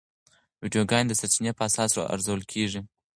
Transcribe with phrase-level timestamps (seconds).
[0.61, 2.81] ویډیوګانې د سرچینې په اساس ارزول کېږي.